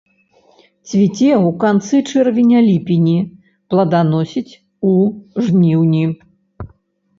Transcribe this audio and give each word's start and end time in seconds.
Цвіце 0.91 1.27
ў 1.47 1.49
канцы 1.63 1.95
чэрвеня-ліпені, 2.13 3.15
пладаносіць 3.75 4.53
у 4.95 4.97
жніўні. 5.47 6.05